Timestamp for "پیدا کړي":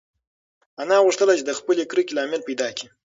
2.47-2.87